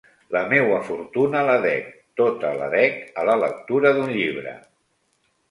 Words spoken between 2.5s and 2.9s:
la